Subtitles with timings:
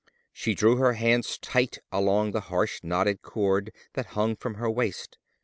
[0.33, 5.19] She drew her hands tight along the harsh knotted cord that hung from her waist.